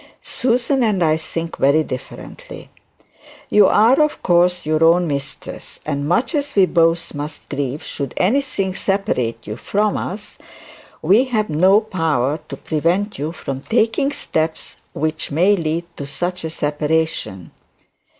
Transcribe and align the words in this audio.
Susan 0.23 0.81
and 0.81 1.03
I 1.03 1.15
think 1.15 1.57
very 1.57 1.83
differently. 1.83 2.71
You 3.51 3.67
are, 3.67 4.01
of 4.01 4.23
course, 4.23 4.65
your 4.65 4.83
own 4.83 5.05
mistress, 5.05 5.79
and 5.85 6.07
much 6.07 6.33
as 6.33 6.55
we 6.55 6.65
both 6.65 7.13
must 7.13 7.47
grieve 7.49 7.83
should 7.83 8.15
anything 8.17 8.73
separate 8.73 9.45
you 9.45 9.57
from 9.57 9.97
us, 9.97 10.39
we 11.03 11.25
have 11.25 11.51
no 11.51 11.79
power 11.81 12.39
to 12.49 12.57
prevent 12.57 13.19
you 13.19 13.31
from 13.31 13.61
taking 13.61 14.11
steps 14.11 14.77
which 14.93 15.29
may 15.29 15.55
lead 15.55 15.85
to 15.97 16.07
such 16.07 16.43
a 16.45 16.49
separation. 16.49 17.51